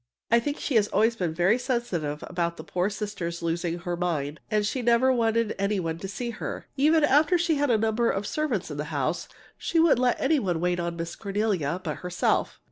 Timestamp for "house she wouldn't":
8.85-9.99